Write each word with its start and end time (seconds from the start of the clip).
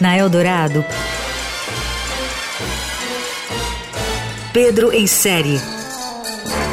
Na 0.00 0.16
Eldorado, 0.16 0.84
Pedro 4.52 4.92
em 4.92 5.06
série. 5.06 5.60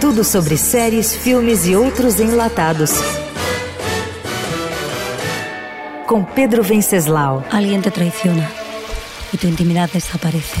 Tudo 0.00 0.22
sobre 0.22 0.56
séries, 0.56 1.12
filmes 1.12 1.66
e 1.66 1.74
outros 1.74 2.20
enlatados. 2.20 2.92
Com 6.06 6.24
Pedro 6.24 6.62
Venceslau. 6.62 7.44
Alguien 7.50 7.82
te 7.82 7.90
traiciona 7.90 8.48
y 9.32 9.38
tu 9.38 9.48
intimidad 9.48 9.90
desaparece. 9.92 10.60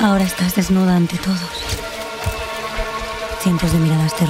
Ahora 0.00 0.24
estás 0.24 0.54
desnuda 0.54 0.94
ante 0.94 1.16
todos. 1.18 1.83
Cientos 3.44 3.72
de 3.72 3.76
miradas 3.76 4.12
te. 4.14 4.24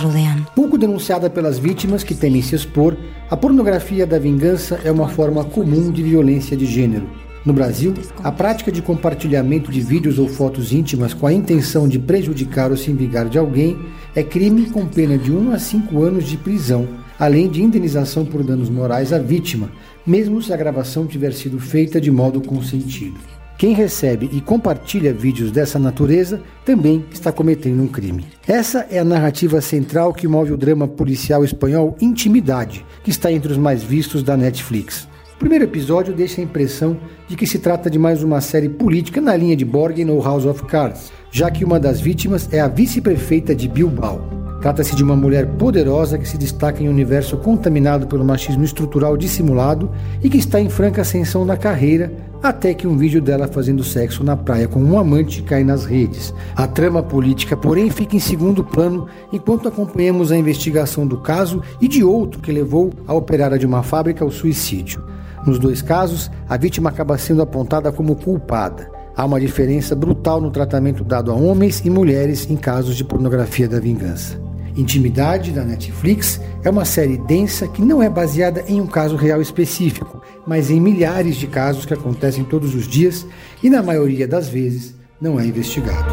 Pouco 0.56 0.76
denunciada 0.76 1.30
pelas 1.30 1.56
vítimas 1.56 2.02
que 2.02 2.16
temem 2.16 2.42
se 2.42 2.56
expor, 2.56 2.96
a 3.30 3.36
pornografia 3.36 4.04
da 4.04 4.18
vingança 4.18 4.80
é 4.82 4.90
uma 4.90 5.08
forma 5.08 5.44
comum 5.44 5.92
de 5.92 6.02
violência 6.02 6.56
de 6.56 6.66
gênero. 6.66 7.08
No 7.46 7.52
Brasil, 7.52 7.94
a 8.24 8.32
prática 8.32 8.72
de 8.72 8.82
compartilhamento 8.82 9.70
de 9.70 9.80
vídeos 9.80 10.18
ou 10.18 10.26
fotos 10.26 10.72
íntimas 10.72 11.14
com 11.14 11.28
a 11.28 11.32
intenção 11.32 11.86
de 11.86 11.96
prejudicar 11.96 12.72
ou 12.72 12.76
se 12.76 12.92
vingar 12.92 13.28
de 13.28 13.38
alguém 13.38 13.78
é 14.16 14.24
crime 14.24 14.68
com 14.68 14.84
pena 14.84 15.16
de 15.16 15.30
1 15.30 15.52
a 15.52 15.60
5 15.60 16.02
anos 16.02 16.24
de 16.24 16.36
prisão, 16.36 16.88
além 17.16 17.48
de 17.48 17.62
indenização 17.62 18.26
por 18.26 18.42
danos 18.42 18.68
morais 18.68 19.12
à 19.12 19.18
vítima, 19.20 19.70
mesmo 20.04 20.42
se 20.42 20.52
a 20.52 20.56
gravação 20.56 21.06
tiver 21.06 21.32
sido 21.34 21.60
feita 21.60 22.00
de 22.00 22.10
modo 22.10 22.40
consentido. 22.40 23.20
Quem 23.56 23.72
recebe 23.72 24.28
e 24.32 24.40
compartilha 24.40 25.12
vídeos 25.12 25.52
dessa 25.52 25.78
natureza 25.78 26.42
também 26.64 27.04
está 27.12 27.30
cometendo 27.30 27.82
um 27.82 27.86
crime. 27.86 28.26
Essa 28.46 28.86
é 28.90 28.98
a 28.98 29.04
narrativa 29.04 29.60
central 29.60 30.12
que 30.12 30.26
move 30.26 30.52
o 30.52 30.56
drama 30.56 30.88
policial 30.88 31.44
espanhol 31.44 31.96
Intimidade, 32.00 32.84
que 33.04 33.10
está 33.10 33.30
entre 33.30 33.52
os 33.52 33.58
mais 33.58 33.82
vistos 33.82 34.22
da 34.22 34.36
Netflix. 34.36 35.08
O 35.34 35.38
primeiro 35.38 35.64
episódio 35.64 36.14
deixa 36.14 36.40
a 36.40 36.44
impressão 36.44 36.96
de 37.28 37.36
que 37.36 37.46
se 37.46 37.58
trata 37.58 37.88
de 37.88 37.98
mais 37.98 38.22
uma 38.22 38.40
série 38.40 38.68
política 38.68 39.20
na 39.20 39.36
linha 39.36 39.56
de 39.56 39.64
Borgen 39.64 40.10
ou 40.10 40.22
House 40.22 40.46
of 40.46 40.64
Cards, 40.64 41.12
já 41.30 41.50
que 41.50 41.64
uma 41.64 41.78
das 41.78 42.00
vítimas 42.00 42.48
é 42.52 42.60
a 42.60 42.68
vice-prefeita 42.68 43.54
de 43.54 43.68
Bilbao. 43.68 44.33
Trata-se 44.64 44.96
de 44.96 45.04
uma 45.04 45.14
mulher 45.14 45.46
poderosa 45.58 46.16
que 46.16 46.26
se 46.26 46.38
destaca 46.38 46.82
em 46.82 46.88
um 46.88 46.90
universo 46.90 47.36
contaminado 47.36 48.06
pelo 48.06 48.24
machismo 48.24 48.64
estrutural 48.64 49.14
dissimulado 49.14 49.90
e 50.22 50.30
que 50.30 50.38
está 50.38 50.58
em 50.58 50.70
franca 50.70 51.02
ascensão 51.02 51.44
na 51.44 51.54
carreira 51.54 52.10
até 52.42 52.72
que 52.72 52.86
um 52.86 52.96
vídeo 52.96 53.20
dela 53.20 53.46
fazendo 53.46 53.84
sexo 53.84 54.24
na 54.24 54.38
praia 54.38 54.66
com 54.66 54.82
um 54.82 54.98
amante 54.98 55.42
cai 55.42 55.62
nas 55.62 55.84
redes. 55.84 56.32
A 56.56 56.66
trama 56.66 57.02
política, 57.02 57.54
porém, 57.54 57.90
fica 57.90 58.16
em 58.16 58.18
segundo 58.18 58.64
plano 58.64 59.06
enquanto 59.30 59.68
acompanhamos 59.68 60.32
a 60.32 60.36
investigação 60.38 61.06
do 61.06 61.18
caso 61.18 61.60
e 61.78 61.86
de 61.86 62.02
outro 62.02 62.40
que 62.40 62.50
levou 62.50 62.90
a 63.06 63.12
operária 63.12 63.58
de 63.58 63.66
uma 63.66 63.82
fábrica 63.82 64.24
ao 64.24 64.30
suicídio. 64.30 65.04
Nos 65.46 65.58
dois 65.58 65.82
casos, 65.82 66.30
a 66.48 66.56
vítima 66.56 66.88
acaba 66.88 67.18
sendo 67.18 67.42
apontada 67.42 67.92
como 67.92 68.16
culpada. 68.16 68.90
Há 69.14 69.26
uma 69.26 69.38
diferença 69.38 69.94
brutal 69.94 70.40
no 70.40 70.50
tratamento 70.50 71.04
dado 71.04 71.30
a 71.30 71.34
homens 71.34 71.84
e 71.84 71.90
mulheres 71.90 72.48
em 72.48 72.56
casos 72.56 72.96
de 72.96 73.04
pornografia 73.04 73.68
da 73.68 73.78
vingança. 73.78 74.42
Intimidade, 74.76 75.52
da 75.52 75.64
Netflix, 75.64 76.40
é 76.64 76.68
uma 76.68 76.84
série 76.84 77.16
densa 77.16 77.68
que 77.68 77.80
não 77.80 78.02
é 78.02 78.08
baseada 78.08 78.64
em 78.66 78.80
um 78.80 78.86
caso 78.86 79.14
real 79.14 79.40
específico, 79.40 80.20
mas 80.44 80.68
em 80.68 80.80
milhares 80.80 81.36
de 81.36 81.46
casos 81.46 81.86
que 81.86 81.94
acontecem 81.94 82.42
todos 82.42 82.74
os 82.74 82.88
dias 82.88 83.24
e, 83.62 83.70
na 83.70 83.82
maioria 83.82 84.26
das 84.26 84.48
vezes, 84.48 84.94
não 85.20 85.38
é 85.38 85.46
investigado. 85.46 86.12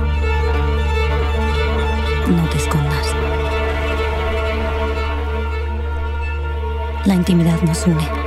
No 2.27 2.47
te 2.49 2.57
escondas. 2.57 3.07
La 7.07 7.15
intimidad 7.15 7.59
nos 7.63 7.83
une. 7.87 8.21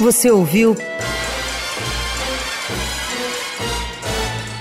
Você 0.00 0.32
ouviu 0.32 0.76